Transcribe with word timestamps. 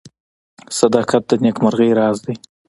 •صداقت 0.79 1.23
د 1.29 1.31
نیکمرغۍ 1.45 1.91
راز 1.99 2.17
دی. 2.25 2.35